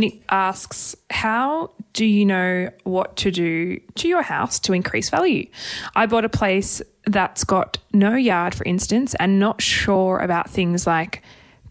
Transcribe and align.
Nick 0.00 0.22
asks, 0.28 0.96
How 1.10 1.70
do 1.92 2.04
you 2.04 2.24
know 2.24 2.70
what 2.82 3.16
to 3.18 3.30
do 3.30 3.80
to 3.94 4.08
your 4.08 4.22
house 4.22 4.58
to 4.60 4.72
increase 4.72 5.10
value? 5.10 5.48
I 5.94 6.06
bought 6.06 6.24
a 6.24 6.28
place 6.28 6.82
that's 7.06 7.44
got 7.44 7.78
no 7.92 8.14
yard, 8.14 8.54
for 8.54 8.64
instance, 8.64 9.14
and 9.20 9.38
not 9.38 9.62
sure 9.62 10.18
about 10.18 10.50
things 10.50 10.86
like 10.86 11.22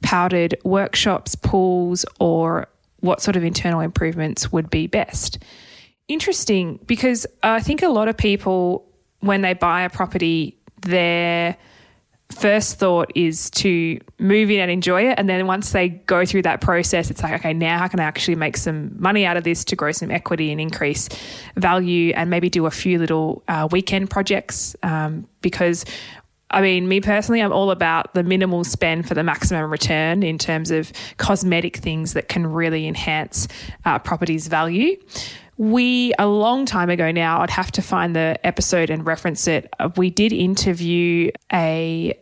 powdered 0.02 0.56
workshops, 0.64 1.36
pools, 1.36 2.06
or 2.20 2.68
what 3.00 3.22
sort 3.22 3.36
of 3.36 3.44
internal 3.44 3.82
improvements 3.82 4.52
would 4.52 4.70
be 4.70 4.88
best. 4.88 5.40
Interesting 6.08 6.80
because 6.86 7.26
I 7.42 7.60
think 7.60 7.82
a 7.82 7.90
lot 7.90 8.08
of 8.08 8.18
people, 8.18 8.86
when 9.20 9.42
they 9.42 9.54
buy 9.54 9.82
a 9.82 9.90
property, 9.90 10.58
they're 10.82 11.58
first 12.34 12.80
thought 12.80 13.12
is 13.16 13.50
to 13.52 14.00
move 14.20 14.50
in 14.50 14.60
and 14.60 14.70
enjoy 14.72 15.10
it. 15.10 15.18
And 15.18 15.30
then 15.30 15.48
once 15.48 15.72
they 15.72 15.90
go 15.90 16.26
through 16.26 16.44
that 16.44 16.62
process, 16.62 17.10
it's 17.10 17.24
like, 17.24 17.34
okay, 17.36 17.54
now 17.54 17.78
how 17.78 17.88
can 17.88 18.00
I 18.00 18.04
actually 18.04 18.36
make 18.36 18.58
some 18.58 18.96
money 19.00 19.26
out 19.26 19.38
of 19.38 19.44
this 19.44 19.64
to 19.66 19.76
grow 19.76 19.92
some 19.92 20.12
equity 20.12 20.52
and 20.52 20.60
increase 20.60 21.10
value 21.56 22.14
and 22.16 22.30
maybe 22.30 22.50
do 22.50 22.66
a 22.66 22.72
few 22.72 23.00
little 23.00 23.44
uh, 23.48 23.68
weekend 23.72 24.10
projects? 24.10 24.76
Um, 24.84 25.28
because 25.42 25.86
I 26.54 26.62
mean, 26.62 26.88
me 26.88 27.02
personally, 27.02 27.42
I'm 27.42 27.52
all 27.52 27.72
about 27.72 28.14
the 28.14 28.22
minimal 28.24 28.64
spend 28.64 29.08
for 29.08 29.16
the 29.16 29.24
maximum 29.24 29.72
return 29.72 30.22
in 30.22 30.38
terms 30.38 30.70
of 30.70 30.94
cosmetic 31.18 31.78
things 31.78 32.14
that 32.14 32.30
can 32.30 32.46
really 32.46 32.88
enhance 32.88 33.48
uh, 33.86 33.98
property's 33.98 34.48
value. 34.48 34.96
We, 35.58 36.14
a 36.20 36.28
long 36.28 36.66
time 36.66 36.90
ago 36.90 37.12
now, 37.12 37.42
I'd 37.42 37.50
have 37.50 37.72
to 37.74 37.82
find 37.82 38.16
the 38.16 38.40
episode 38.44 38.92
and 38.92 39.06
reference 39.06 39.48
it. 39.48 39.72
Uh, 39.80 39.90
we 39.98 40.12
did 40.12 40.32
interview 40.32 41.32
a 41.52 42.20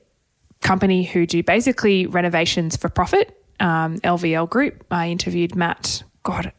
company 0.62 1.04
who 1.04 1.26
do 1.26 1.44
basically 1.44 2.06
renovations 2.06 2.78
for 2.78 2.90
profit, 2.90 3.38
um, 3.60 3.98
LVL 4.00 4.50
Group. 4.50 4.86
I 4.92 5.10
interviewed 5.10 5.56
Matt, 5.56 6.04
God, 6.24 6.52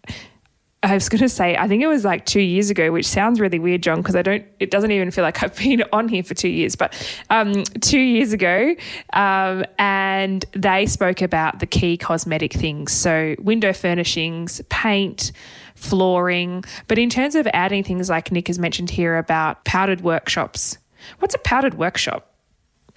I 0.85 0.95
was 0.95 1.09
going 1.09 1.21
to 1.21 1.29
say, 1.29 1.57
I 1.57 1.69
think 1.69 1.81
it 1.81 1.87
was 1.87 2.05
like 2.05 2.27
two 2.27 2.41
years 2.41 2.69
ago, 2.69 2.91
which 2.91 3.07
sounds 3.07 3.39
really 3.39 3.61
weird, 3.61 3.85
John, 3.85 3.99
because 3.99 4.17
I 4.17 4.23
don't, 4.23 4.45
it 4.59 4.73
doesn't 4.73 4.91
even 4.91 5.13
feel 5.13 5.23
like 5.23 5.41
I've 5.43 5.57
been 5.59 5.85
on 5.93 6.09
here 6.09 6.25
for 6.25 6.35
two 6.35 6.49
years, 6.49 6.75
but 6.75 6.93
um, 7.31 7.63
two 7.81 8.01
years 8.01 8.33
ago. 8.33 8.75
Um, 9.13 9.65
and 9.79 10.45
they 10.53 10.87
spoke 10.87 11.23
about 11.23 11.61
the 11.61 11.67
key 11.67 11.97
cosmetic 11.97 12.53
things. 12.53 12.93
So, 12.93 13.37
window 13.39 13.73
furnishings, 13.73 14.61
paint, 14.71 15.31
flooring. 15.77 16.65
But 16.89 16.99
in 16.99 17.11
terms 17.11 17.37
of 17.37 17.47
adding 17.53 17.85
things 17.85 18.11
like 18.11 18.33
Nick 18.33 18.49
has 18.49 18.59
mentioned 18.59 18.91
here 18.91 19.17
about 19.19 19.65
powdered 19.65 20.01
workshops, 20.01 20.79
what's 21.21 21.35
a 21.35 21.39
powdered 21.39 21.75
workshop? 21.75 22.32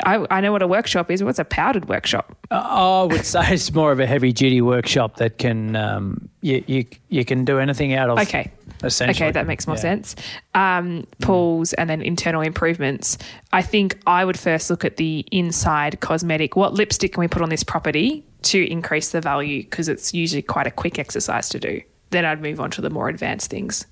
I, 0.03 0.25
I 0.29 0.41
know 0.41 0.51
what 0.51 0.61
a 0.61 0.67
workshop 0.67 1.09
is. 1.09 1.23
What's 1.23 1.39
a 1.39 1.45
powdered 1.45 1.87
workshop? 1.87 2.35
I 2.51 3.03
would 3.03 3.25
say 3.25 3.53
it's 3.53 3.73
more 3.73 3.91
of 3.91 3.99
a 3.99 4.05
heavy 4.05 4.33
duty 4.33 4.61
workshop 4.61 5.17
that 5.17 5.37
can 5.37 5.75
um, 5.75 6.29
you, 6.41 6.63
you 6.67 6.85
you 7.09 7.23
can 7.23 7.45
do 7.45 7.59
anything 7.59 7.93
out 7.93 8.09
of. 8.09 8.19
Okay. 8.19 8.51
Essentially. 8.83 9.27
Okay, 9.27 9.31
that 9.31 9.47
makes 9.47 9.67
more 9.67 9.77
yeah. 9.77 9.81
sense. 9.81 10.15
Um, 10.53 11.07
pools 11.21 11.73
and 11.73 11.89
then 11.89 12.01
internal 12.01 12.41
improvements. 12.41 13.17
I 13.53 13.61
think 13.61 13.97
I 14.05 14.25
would 14.25 14.37
first 14.37 14.69
look 14.69 14.83
at 14.83 14.97
the 14.97 15.25
inside 15.31 16.01
cosmetic. 16.01 16.55
What 16.55 16.73
lipstick 16.73 17.13
can 17.13 17.21
we 17.21 17.27
put 17.27 17.41
on 17.41 17.49
this 17.49 17.63
property 17.63 18.23
to 18.43 18.69
increase 18.69 19.11
the 19.11 19.21
value? 19.21 19.63
Because 19.63 19.87
it's 19.87 20.13
usually 20.13 20.41
quite 20.41 20.67
a 20.67 20.71
quick 20.71 20.99
exercise 20.99 21.49
to 21.49 21.59
do. 21.59 21.81
Then 22.11 22.25
I'd 22.25 22.41
move 22.41 22.59
on 22.59 22.69
to 22.71 22.81
the 22.81 22.89
more 22.89 23.07
advanced 23.07 23.49
things. 23.49 23.85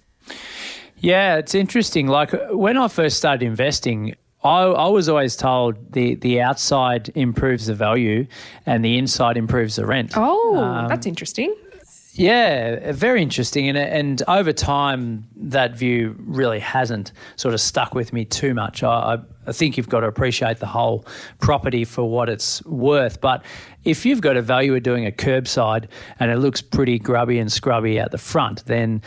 Yeah, 0.98 1.38
it's 1.38 1.56
interesting. 1.56 2.08
Like 2.08 2.32
when 2.52 2.78
I 2.78 2.88
first 2.88 3.17
started 3.17 3.45
investing, 3.45 4.16
I, 4.44 4.63
I, 4.63 4.88
was 4.89 5.08
always 5.08 5.36
told 5.36 5.94
the, 5.94 6.16
the 6.16 6.41
outside 6.41 7.11
improves 7.16 7.67
the 7.67 7.75
value 7.75 8.27
and 8.66 8.83
the 8.83 8.97
inside 8.97 9.38
improves 9.38 9.77
the 9.77 9.86
rent. 9.86 10.13
Oh, 10.16 10.58
um, 10.58 10.88
that's 10.89 11.08
interesting. 11.08 11.55
Yeah, 12.16 12.91
very 12.91 13.23
interesting. 13.23 13.67
And, 13.67 13.77
and 13.77 14.21
over 14.27 14.53
time, 14.53 15.27
that 15.36 15.75
view 15.75 16.16
really 16.19 16.59
hasn't 16.59 17.11
sort 17.38 17.55
of 17.55 17.61
stuck 17.61 17.95
with 17.95 18.14
me 18.14 18.23
too 18.23 18.53
much. 18.53 18.83
I, 18.83 19.17
I 19.47 19.52
think 19.52 19.77
you've 19.77 19.89
got 19.89 20.02
to 20.02 20.08
appreciate 20.08 20.59
the 20.59 20.67
whole 20.67 21.05
property 21.39 21.86
for 21.86 22.08
what 22.08 22.30
it's 22.30 22.64
worth. 22.65 23.20
But 23.20 23.43
if 23.83 24.05
you've 24.05 24.21
got 24.21 24.37
a 24.37 24.43
valuer 24.43 24.80
doing 24.80 25.08
a 25.08 25.11
curbside 25.11 25.87
and 26.20 26.30
it 26.30 26.37
looks 26.37 26.61
pretty 26.61 26.99
grubby 26.99 27.39
and 27.39 27.52
scrubby 27.52 27.98
at 27.98 28.11
the 28.11 28.20
front, 28.20 28.64
then 28.65 29.02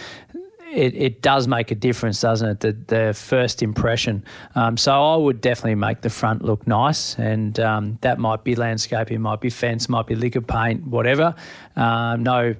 it, 0.76 0.94
it 0.94 1.22
does 1.22 1.48
make 1.48 1.70
a 1.70 1.74
difference, 1.74 2.20
doesn't 2.20 2.48
it? 2.48 2.60
The, 2.60 2.72
the 2.72 3.14
first 3.14 3.62
impression. 3.62 4.22
Um, 4.54 4.76
so 4.76 4.92
I 4.92 5.16
would 5.16 5.40
definitely 5.40 5.76
make 5.76 6.02
the 6.02 6.10
front 6.10 6.44
look 6.44 6.66
nice, 6.66 7.18
and 7.18 7.58
um, 7.58 7.98
that 8.02 8.18
might 8.18 8.44
be 8.44 8.54
landscaping, 8.54 9.20
might 9.20 9.40
be 9.40 9.50
fence, 9.50 9.88
might 9.88 10.06
be 10.06 10.14
liquor 10.14 10.42
paint, 10.42 10.86
whatever. 10.86 11.34
Um, 11.74 12.22
no 12.22 12.54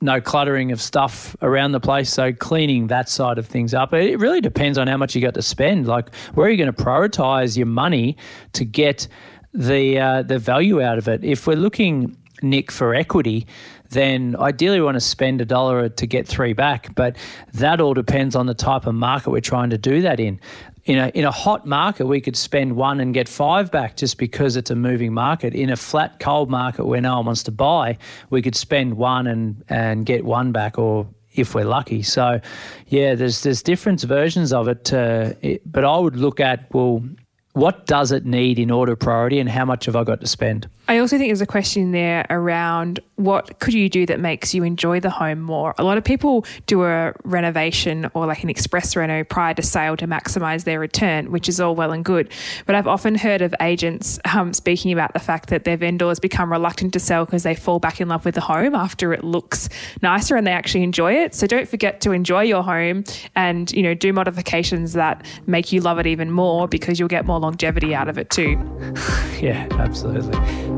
no 0.00 0.20
cluttering 0.20 0.70
of 0.70 0.80
stuff 0.80 1.34
around 1.42 1.72
the 1.72 1.80
place. 1.80 2.08
So 2.12 2.32
cleaning 2.32 2.86
that 2.86 3.08
side 3.08 3.36
of 3.36 3.46
things 3.46 3.74
up. 3.74 3.92
It 3.92 4.20
really 4.20 4.40
depends 4.40 4.78
on 4.78 4.86
how 4.86 4.96
much 4.96 5.16
you 5.16 5.20
got 5.20 5.34
to 5.34 5.42
spend. 5.42 5.88
Like 5.88 6.14
where 6.34 6.46
are 6.46 6.50
you 6.50 6.56
going 6.56 6.72
to 6.72 6.84
prioritize 6.84 7.56
your 7.56 7.66
money 7.66 8.16
to 8.52 8.64
get 8.64 9.08
the 9.52 9.98
uh, 9.98 10.22
the 10.22 10.38
value 10.38 10.80
out 10.80 10.98
of 10.98 11.08
it? 11.08 11.24
If 11.24 11.46
we're 11.46 11.56
looking, 11.56 12.16
Nick, 12.42 12.70
for 12.70 12.94
equity 12.94 13.46
then 13.90 14.36
ideally 14.38 14.80
we 14.80 14.84
want 14.84 14.96
to 14.96 15.00
spend 15.00 15.40
a 15.40 15.44
dollar 15.44 15.88
to 15.88 16.06
get 16.06 16.26
three 16.26 16.52
back. 16.52 16.94
But 16.94 17.16
that 17.54 17.80
all 17.80 17.94
depends 17.94 18.36
on 18.36 18.46
the 18.46 18.54
type 18.54 18.86
of 18.86 18.94
market 18.94 19.30
we're 19.30 19.40
trying 19.40 19.70
to 19.70 19.78
do 19.78 20.02
that 20.02 20.20
in. 20.20 20.40
In 20.84 20.98
a, 20.98 21.08
in 21.08 21.24
a 21.24 21.30
hot 21.30 21.66
market, 21.66 22.06
we 22.06 22.20
could 22.20 22.36
spend 22.36 22.74
one 22.74 22.98
and 23.00 23.12
get 23.12 23.28
five 23.28 23.70
back 23.70 23.96
just 23.96 24.16
because 24.16 24.56
it's 24.56 24.70
a 24.70 24.74
moving 24.74 25.12
market. 25.12 25.54
In 25.54 25.68
a 25.68 25.76
flat, 25.76 26.18
cold 26.18 26.48
market 26.48 26.86
where 26.86 27.00
no 27.00 27.16
one 27.16 27.26
wants 27.26 27.42
to 27.44 27.50
buy, 27.50 27.98
we 28.30 28.40
could 28.40 28.56
spend 28.56 28.96
one 28.96 29.26
and, 29.26 29.62
and 29.68 30.06
get 30.06 30.24
one 30.24 30.50
back 30.52 30.78
or 30.78 31.06
if 31.34 31.54
we're 31.54 31.64
lucky. 31.64 32.02
So, 32.02 32.40
yeah, 32.86 33.14
there's 33.14 33.42
there's 33.42 33.62
different 33.62 34.00
versions 34.00 34.52
of 34.52 34.66
it, 34.66 34.92
uh, 34.92 35.34
it, 35.42 35.60
but 35.70 35.84
I 35.84 35.98
would 35.98 36.16
look 36.16 36.40
at 36.40 36.72
well, 36.72 37.04
what 37.52 37.86
does 37.86 38.12
it 38.12 38.24
need 38.24 38.58
in 38.58 38.70
order 38.70 38.96
priority, 38.96 39.40
and 39.40 39.48
how 39.48 39.64
much 39.64 39.86
have 39.86 39.96
I 39.96 40.04
got 40.04 40.20
to 40.20 40.26
spend? 40.26 40.68
I 40.88 40.98
also 40.98 41.18
think 41.18 41.28
there's 41.28 41.42
a 41.42 41.46
question 41.46 41.92
there 41.92 42.26
around 42.30 43.00
what 43.16 43.58
could 43.58 43.74
you 43.74 43.90
do 43.90 44.06
that 44.06 44.20
makes 44.20 44.54
you 44.54 44.62
enjoy 44.62 45.00
the 45.00 45.10
home 45.10 45.40
more. 45.40 45.74
A 45.76 45.84
lot 45.84 45.98
of 45.98 46.04
people 46.04 46.46
do 46.66 46.84
a 46.84 47.12
renovation 47.24 48.10
or 48.14 48.24
like 48.24 48.42
an 48.42 48.48
express 48.48 48.96
reno 48.96 49.22
prior 49.22 49.52
to 49.54 49.62
sale 49.62 49.98
to 49.98 50.06
maximize 50.06 50.64
their 50.64 50.80
return, 50.80 51.30
which 51.30 51.46
is 51.46 51.60
all 51.60 51.74
well 51.74 51.92
and 51.92 52.04
good. 52.04 52.32
But 52.64 52.74
I've 52.74 52.86
often 52.86 53.16
heard 53.16 53.42
of 53.42 53.54
agents 53.60 54.18
um, 54.32 54.54
speaking 54.54 54.90
about 54.90 55.12
the 55.12 55.18
fact 55.18 55.50
that 55.50 55.64
their 55.64 55.76
vendors 55.76 56.18
become 56.20 56.50
reluctant 56.50 56.94
to 56.94 57.00
sell 57.00 57.26
because 57.26 57.42
they 57.42 57.54
fall 57.54 57.78
back 57.78 58.00
in 58.00 58.08
love 58.08 58.24
with 58.24 58.36
the 58.36 58.40
home 58.40 58.74
after 58.74 59.12
it 59.12 59.22
looks 59.22 59.68
nicer 60.00 60.36
and 60.36 60.46
they 60.46 60.52
actually 60.52 60.84
enjoy 60.84 61.12
it. 61.12 61.34
So 61.34 61.46
don't 61.46 61.68
forget 61.68 62.00
to 62.02 62.12
enjoy 62.12 62.44
your 62.44 62.62
home 62.62 63.04
and 63.36 63.70
you 63.72 63.82
know 63.82 63.92
do 63.92 64.12
modifications 64.12 64.94
that 64.94 65.26
make 65.46 65.70
you 65.70 65.82
love 65.82 65.98
it 65.98 66.06
even 66.06 66.30
more 66.30 66.66
because 66.66 66.98
you'll 66.98 67.08
get 67.08 67.26
more 67.26 67.40
longevity 67.40 67.94
out 67.94 68.08
of 68.08 68.16
it 68.16 68.30
too. 68.30 68.52
yeah, 69.40 69.66
absolutely. 69.72 70.77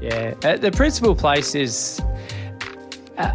Yeah, 0.00 0.34
uh, 0.44 0.56
the 0.56 0.70
principal 0.72 1.14
place 1.14 1.54
is 1.54 2.00
uh, 3.18 3.32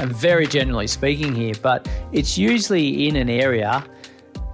very 0.00 0.46
generally 0.46 0.86
speaking 0.86 1.34
here, 1.34 1.54
but 1.62 1.88
it's 2.12 2.36
usually 2.36 3.08
in 3.08 3.16
an 3.16 3.30
area 3.30 3.84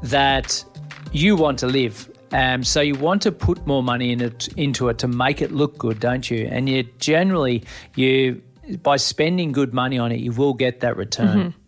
that 0.02 0.64
you 1.12 1.34
want 1.36 1.58
to 1.58 1.66
live 1.66 2.08
um, 2.32 2.62
so 2.62 2.80
you 2.80 2.94
want 2.94 3.22
to 3.22 3.32
put 3.32 3.66
more 3.66 3.82
money 3.82 4.12
in 4.12 4.20
it, 4.20 4.48
into 4.56 4.88
it 4.88 4.98
to 4.98 5.08
make 5.08 5.40
it 5.40 5.52
look 5.52 5.78
good, 5.78 6.00
don't 6.00 6.30
you? 6.30 6.46
And 6.50 6.68
you 6.68 6.82
generally 6.98 7.64
you 7.94 8.42
by 8.82 8.96
spending 8.96 9.52
good 9.52 9.72
money 9.72 9.98
on 9.98 10.12
it, 10.12 10.20
you 10.20 10.32
will 10.32 10.52
get 10.54 10.80
that 10.80 10.96
return. 10.96 11.38
Mm-hmm. 11.38 11.58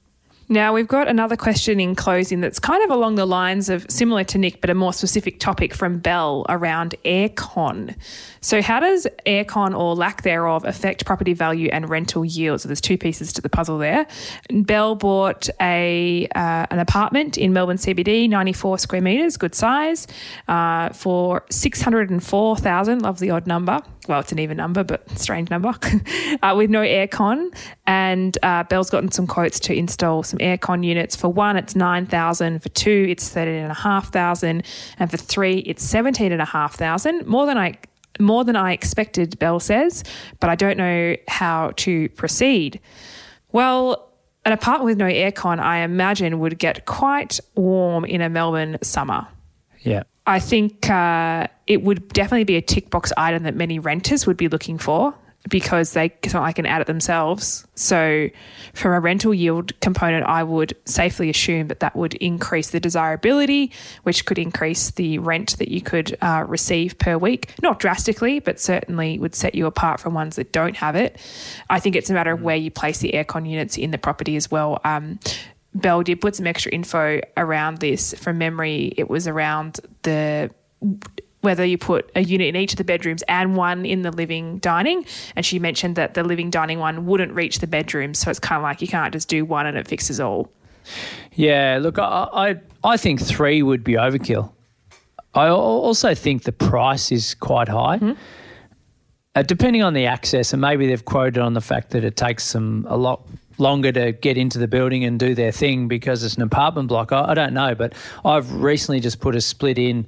Now, 0.52 0.72
we've 0.72 0.88
got 0.88 1.06
another 1.06 1.36
question 1.36 1.78
in 1.78 1.94
closing 1.94 2.40
that's 2.40 2.58
kind 2.58 2.82
of 2.82 2.90
along 2.90 3.14
the 3.14 3.24
lines 3.24 3.68
of 3.68 3.86
similar 3.88 4.24
to 4.24 4.36
Nick, 4.36 4.60
but 4.60 4.68
a 4.68 4.74
more 4.74 4.92
specific 4.92 5.38
topic 5.38 5.72
from 5.72 6.00
Bell 6.00 6.44
around 6.48 6.96
aircon. 7.04 7.94
So, 8.40 8.60
how 8.60 8.80
does 8.80 9.06
aircon 9.24 9.78
or 9.78 9.94
lack 9.94 10.22
thereof 10.22 10.64
affect 10.64 11.06
property 11.06 11.34
value 11.34 11.68
and 11.72 11.88
rental 11.88 12.24
yield? 12.24 12.62
So, 12.62 12.68
there's 12.68 12.80
two 12.80 12.98
pieces 12.98 13.32
to 13.34 13.40
the 13.40 13.48
puzzle 13.48 13.78
there. 13.78 14.08
Bell 14.50 14.96
bought 14.96 15.48
a 15.60 16.26
uh, 16.34 16.66
an 16.68 16.80
apartment 16.80 17.38
in 17.38 17.52
Melbourne 17.52 17.76
CBD, 17.76 18.28
94 18.28 18.78
square 18.78 19.02
metres, 19.02 19.36
good 19.36 19.54
size, 19.54 20.08
uh, 20.48 20.88
for 20.88 21.44
604,000. 21.48 23.02
Love 23.02 23.20
the 23.20 23.30
odd 23.30 23.46
number 23.46 23.80
well, 24.10 24.20
it's 24.20 24.32
an 24.32 24.40
even 24.40 24.56
number, 24.56 24.82
but 24.82 25.08
strange 25.18 25.50
number, 25.50 25.72
uh, 26.42 26.54
with 26.56 26.68
no 26.68 26.80
aircon. 26.80 27.54
And 27.86 28.36
uh, 28.42 28.64
Bell's 28.64 28.90
gotten 28.90 29.12
some 29.12 29.26
quotes 29.26 29.60
to 29.60 29.72
install 29.74 30.24
some 30.24 30.40
aircon 30.40 30.84
units. 30.84 31.14
For 31.14 31.28
one, 31.28 31.56
it's 31.56 31.76
9,000. 31.76 32.60
For 32.60 32.68
two, 32.70 33.06
it's 33.08 33.28
13,500. 33.30 34.66
And 34.98 35.10
for 35.10 35.16
three, 35.16 35.58
it's 35.60 35.84
17,500. 35.84 37.26
More 37.26 37.46
than 37.46 37.56
I 37.56 37.78
more 38.18 38.44
than 38.44 38.56
I 38.56 38.72
expected, 38.72 39.38
Bell 39.38 39.60
says, 39.60 40.02
but 40.40 40.50
I 40.50 40.54
don't 40.56 40.76
know 40.76 41.16
how 41.28 41.72
to 41.76 42.08
proceed. 42.10 42.80
Well, 43.52 44.12
an 44.44 44.52
apartment 44.52 44.86
with 44.86 44.98
no 44.98 45.06
aircon, 45.06 45.60
I 45.60 45.78
imagine, 45.78 46.40
would 46.40 46.58
get 46.58 46.84
quite 46.84 47.38
warm 47.54 48.04
in 48.04 48.20
a 48.20 48.28
Melbourne 48.28 48.76
summer. 48.82 49.28
Yeah. 49.78 50.02
I 50.30 50.38
think 50.38 50.88
uh, 50.88 51.48
it 51.66 51.82
would 51.82 52.08
definitely 52.12 52.44
be 52.44 52.56
a 52.56 52.62
tick 52.62 52.88
box 52.88 53.12
item 53.16 53.42
that 53.42 53.56
many 53.56 53.80
renters 53.80 54.28
would 54.28 54.36
be 54.36 54.46
looking 54.46 54.78
for 54.78 55.12
because 55.48 55.94
they 55.94 56.12
it's 56.22 56.34
not 56.34 56.42
like 56.42 56.54
can 56.54 56.66
add 56.66 56.80
it 56.82 56.86
themselves. 56.86 57.66
So, 57.74 58.28
from 58.74 58.92
a 58.92 59.00
rental 59.00 59.34
yield 59.34 59.78
component, 59.80 60.24
I 60.26 60.44
would 60.44 60.76
safely 60.84 61.30
assume 61.30 61.66
that 61.66 61.80
that 61.80 61.96
would 61.96 62.14
increase 62.14 62.70
the 62.70 62.78
desirability, 62.78 63.72
which 64.04 64.24
could 64.24 64.38
increase 64.38 64.92
the 64.92 65.18
rent 65.18 65.58
that 65.58 65.68
you 65.68 65.80
could 65.80 66.16
uh, 66.20 66.44
receive 66.46 66.96
per 67.00 67.18
week. 67.18 67.52
Not 67.60 67.80
drastically, 67.80 68.38
but 68.38 68.60
certainly 68.60 69.18
would 69.18 69.34
set 69.34 69.56
you 69.56 69.66
apart 69.66 69.98
from 69.98 70.14
ones 70.14 70.36
that 70.36 70.52
don't 70.52 70.76
have 70.76 70.94
it. 70.94 71.18
I 71.68 71.80
think 71.80 71.96
it's 71.96 72.08
a 72.08 72.12
matter 72.12 72.32
of 72.32 72.42
where 72.42 72.56
you 72.56 72.70
place 72.70 72.98
the 72.98 73.12
aircon 73.12 73.48
units 73.48 73.76
in 73.76 73.90
the 73.90 73.98
property 73.98 74.36
as 74.36 74.48
well. 74.48 74.80
Um, 74.84 75.18
Bell 75.74 76.02
did 76.02 76.20
put 76.20 76.36
some 76.36 76.46
extra 76.46 76.72
info 76.72 77.20
around 77.36 77.78
this. 77.78 78.14
From 78.14 78.38
memory, 78.38 78.92
it 78.96 79.08
was 79.08 79.28
around 79.28 79.80
the 80.02 80.50
whether 81.42 81.64
you 81.64 81.78
put 81.78 82.10
a 82.14 82.20
unit 82.20 82.48
in 82.48 82.56
each 82.56 82.72
of 82.72 82.76
the 82.76 82.84
bedrooms 82.84 83.22
and 83.26 83.56
one 83.56 83.86
in 83.86 84.02
the 84.02 84.10
living 84.10 84.58
dining. 84.58 85.06
And 85.36 85.46
she 85.46 85.58
mentioned 85.58 85.96
that 85.96 86.12
the 86.14 86.22
living 86.22 86.50
dining 86.50 86.78
one 86.78 87.06
wouldn't 87.06 87.32
reach 87.32 87.60
the 87.60 87.66
bedrooms, 87.66 88.18
so 88.18 88.30
it's 88.30 88.40
kind 88.40 88.58
of 88.58 88.62
like 88.62 88.82
you 88.82 88.88
can't 88.88 89.12
just 89.12 89.28
do 89.28 89.44
one 89.44 89.66
and 89.66 89.76
it 89.78 89.88
fixes 89.88 90.20
all. 90.20 90.50
Yeah, 91.32 91.78
look, 91.80 91.98
I 91.98 92.28
I, 92.32 92.60
I 92.84 92.96
think 92.96 93.20
three 93.20 93.62
would 93.62 93.84
be 93.84 93.94
overkill. 93.94 94.52
I 95.34 95.48
also 95.48 96.14
think 96.14 96.42
the 96.42 96.52
price 96.52 97.12
is 97.12 97.34
quite 97.34 97.68
high. 97.68 97.98
Mm-hmm. 97.98 98.12
Uh, 99.36 99.42
depending 99.42 99.80
on 99.80 99.94
the 99.94 100.06
access, 100.06 100.52
and 100.52 100.60
maybe 100.60 100.88
they've 100.88 101.04
quoted 101.04 101.38
on 101.38 101.54
the 101.54 101.60
fact 101.60 101.90
that 101.90 102.02
it 102.02 102.16
takes 102.16 102.52
them 102.52 102.84
a 102.88 102.96
lot 102.96 103.24
longer 103.60 103.92
to 103.92 104.12
get 104.12 104.36
into 104.36 104.58
the 104.58 104.66
building 104.66 105.04
and 105.04 105.18
do 105.18 105.34
their 105.34 105.52
thing 105.52 105.88
because 105.88 106.24
it's 106.24 106.34
an 106.36 106.42
apartment 106.42 106.88
block. 106.88 107.12
I, 107.12 107.30
I 107.30 107.34
don't 107.34 107.54
know, 107.54 107.74
but 107.74 107.92
I've 108.24 108.52
recently 108.52 109.00
just 109.00 109.20
put 109.20 109.36
a 109.36 109.40
split 109.40 109.78
in 109.78 110.06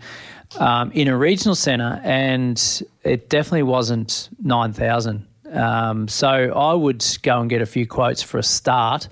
um, 0.58 0.90
in 0.92 1.08
a 1.08 1.16
regional 1.16 1.54
centre, 1.54 2.00
and 2.02 2.82
it 3.02 3.28
definitely 3.28 3.62
wasn't 3.62 4.28
nine 4.42 4.72
thousand. 4.72 5.26
Um, 5.52 6.08
so 6.08 6.28
I 6.28 6.74
would 6.74 7.04
go 7.22 7.40
and 7.40 7.50
get 7.50 7.62
a 7.62 7.66
few 7.66 7.86
quotes 7.86 8.22
for 8.22 8.38
a 8.38 8.42
start. 8.42 9.08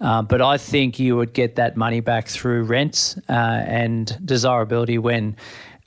Uh, 0.00 0.22
but 0.22 0.40
I 0.40 0.58
think 0.58 1.00
you 1.00 1.16
would 1.16 1.32
get 1.32 1.56
that 1.56 1.76
money 1.76 2.00
back 2.00 2.28
through 2.28 2.62
rents 2.64 3.18
uh, 3.28 3.32
and 3.32 4.16
desirability 4.24 4.96
when 4.96 5.36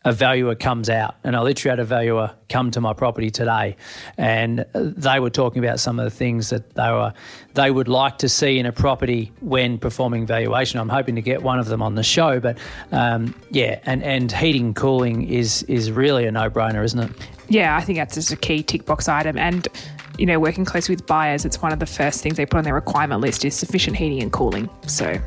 a 0.03 0.11
valuer 0.11 0.55
comes 0.55 0.89
out, 0.89 1.15
and 1.23 1.35
I 1.35 1.41
literally 1.41 1.71
had 1.71 1.79
a 1.79 1.85
valuer 1.85 2.31
come 2.49 2.71
to 2.71 2.81
my 2.81 2.93
property 2.93 3.29
today, 3.29 3.75
and 4.17 4.65
they 4.73 5.19
were 5.19 5.29
talking 5.29 5.63
about 5.63 5.79
some 5.79 5.99
of 5.99 6.05
the 6.05 6.11
things 6.11 6.49
that 6.49 6.73
they 6.73 6.89
were 6.89 7.13
they 7.53 7.69
would 7.69 7.87
like 7.87 8.17
to 8.19 8.29
see 8.29 8.57
in 8.57 8.65
a 8.65 8.71
property 8.71 9.31
when 9.41 9.77
performing 9.77 10.25
valuation. 10.25 10.79
I'm 10.79 10.89
hoping 10.89 11.15
to 11.15 11.21
get 11.21 11.43
one 11.43 11.59
of 11.59 11.67
them 11.67 11.83
on 11.83 11.95
the 11.95 12.03
show, 12.03 12.39
but 12.39 12.57
um, 12.91 13.35
yeah, 13.51 13.79
and 13.85 14.01
and 14.03 14.31
heating 14.31 14.67
and 14.67 14.75
cooling 14.75 15.27
is 15.27 15.61
is 15.63 15.91
really 15.91 16.25
a 16.25 16.31
no 16.31 16.49
brainer, 16.49 16.83
isn't 16.83 16.99
it? 16.99 17.11
Yeah, 17.47 17.75
I 17.75 17.81
think 17.81 17.97
that's 17.97 18.15
just 18.15 18.31
a 18.31 18.37
key 18.37 18.63
tick 18.63 18.85
box 18.85 19.07
item, 19.07 19.37
and 19.37 19.67
you 20.17 20.25
know, 20.25 20.39
working 20.39 20.65
closely 20.65 20.95
with 20.95 21.05
buyers, 21.05 21.45
it's 21.45 21.61
one 21.61 21.71
of 21.71 21.79
the 21.79 21.85
first 21.85 22.21
things 22.21 22.37
they 22.37 22.45
put 22.45 22.57
on 22.57 22.63
their 22.63 22.73
requirement 22.73 23.21
list 23.21 23.45
is 23.45 23.55
sufficient 23.55 23.97
heating 23.97 24.21
and 24.21 24.31
cooling. 24.31 24.69
So 24.87 25.19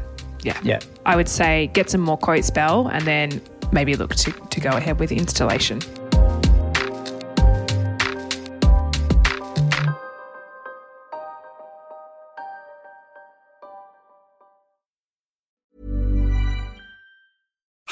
yeah. 0.45 0.61
Yeah. 0.63 0.81
I 1.07 1.17
would 1.17 1.29
say 1.29 1.69
get 1.73 1.91
some 1.91 2.01
more 2.01 2.19
quotes, 2.19 2.51
Bell, 2.51 2.89
and 2.89 3.05
then 3.05 3.41
maybe 3.75 3.97
look 3.97 4.15
to, 4.15 4.33
to 4.33 4.61
go 4.61 4.71
ahead 4.71 4.99
with 4.99 5.13
installation. 5.13 5.81